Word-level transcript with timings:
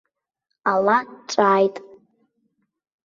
Ала 0.71 0.97
ҵәааит. 1.29 1.75